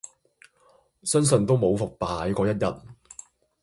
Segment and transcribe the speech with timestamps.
[1.03, 2.93] 相信都無復牌果一日